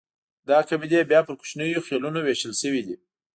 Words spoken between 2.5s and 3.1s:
شوې دي.